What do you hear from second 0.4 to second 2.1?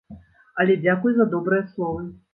Але дзякуй за добрыя словы!